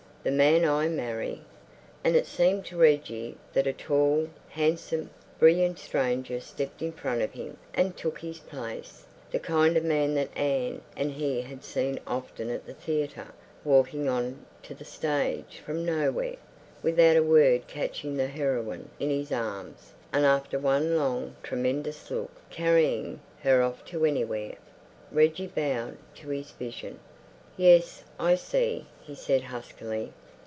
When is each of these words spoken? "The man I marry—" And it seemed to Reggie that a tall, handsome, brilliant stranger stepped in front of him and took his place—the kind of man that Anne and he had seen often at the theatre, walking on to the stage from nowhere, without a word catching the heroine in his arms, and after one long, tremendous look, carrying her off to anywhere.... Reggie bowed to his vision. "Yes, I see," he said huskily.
"The 0.23 0.29
man 0.29 0.65
I 0.65 0.87
marry—" 0.87 1.41
And 2.03 2.15
it 2.15 2.27
seemed 2.27 2.63
to 2.65 2.77
Reggie 2.77 3.37
that 3.53 3.65
a 3.65 3.73
tall, 3.73 4.29
handsome, 4.49 5.09
brilliant 5.39 5.79
stranger 5.79 6.39
stepped 6.39 6.83
in 6.83 6.91
front 6.91 7.23
of 7.23 7.31
him 7.33 7.57
and 7.73 7.97
took 7.97 8.19
his 8.19 8.37
place—the 8.37 9.39
kind 9.39 9.75
of 9.75 9.83
man 9.83 10.13
that 10.13 10.29
Anne 10.37 10.81
and 10.95 11.13
he 11.13 11.41
had 11.41 11.63
seen 11.63 11.99
often 12.05 12.51
at 12.51 12.67
the 12.67 12.75
theatre, 12.75 13.29
walking 13.63 14.07
on 14.07 14.45
to 14.61 14.75
the 14.75 14.85
stage 14.85 15.59
from 15.65 15.83
nowhere, 15.83 16.35
without 16.83 17.17
a 17.17 17.23
word 17.23 17.65
catching 17.65 18.15
the 18.15 18.27
heroine 18.27 18.91
in 18.99 19.09
his 19.09 19.31
arms, 19.31 19.93
and 20.13 20.23
after 20.23 20.59
one 20.59 20.95
long, 20.99 21.35
tremendous 21.41 22.11
look, 22.11 22.29
carrying 22.51 23.19
her 23.41 23.63
off 23.63 23.83
to 23.85 24.05
anywhere.... 24.05 24.53
Reggie 25.11 25.47
bowed 25.47 25.97
to 26.13 26.29
his 26.29 26.51
vision. 26.51 26.99
"Yes, 27.57 28.03
I 28.17 28.35
see," 28.35 28.87
he 29.03 29.13
said 29.13 29.43
huskily. 29.43 30.13